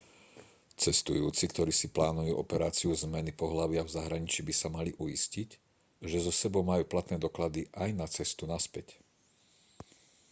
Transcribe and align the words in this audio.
cestujúci 0.83 1.43
ktorí 1.53 1.69
si 1.75 1.85
plánujú 1.97 2.33
operáciu 2.45 2.89
zmeny 3.03 3.29
pohlavia 3.41 3.81
v 3.85 3.93
zahraničí 3.97 4.39
by 4.41 4.49
sa 4.59 4.65
mali 4.75 4.91
uistiť 5.05 5.49
že 6.11 6.17
so 6.25 6.31
sebou 6.41 6.63
majú 6.71 6.81
platné 6.93 7.15
doklady 7.25 7.61
aj 7.83 7.89
na 8.01 8.07
cestu 8.15 8.43
naspäť 8.53 8.87